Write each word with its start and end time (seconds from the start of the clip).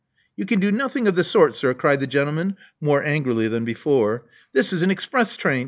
"You 0.35 0.47
can 0.47 0.59
do 0.59 0.71
nothing 0.71 1.07
of 1.07 1.13
the 1.13 1.23
sort, 1.23 1.53
sir," 1.53 1.75
cried 1.75 1.99
the 1.99 2.07
gentleman, 2.07 2.55
more 2.81 3.03
angrily 3.03 3.47
than 3.47 3.65
before. 3.65 4.25
"This 4.51 4.73
is 4.73 4.81
an 4.81 4.89
express 4.89 5.37
train. 5.37 5.59